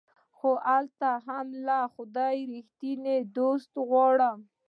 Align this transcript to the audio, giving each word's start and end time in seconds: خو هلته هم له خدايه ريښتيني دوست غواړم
خو 0.37 0.49
هلته 0.67 1.09
هم 1.27 1.47
له 1.67 1.79
خدايه 1.93 2.43
ريښتيني 2.51 3.17
دوست 3.37 3.73
غواړم 3.89 4.37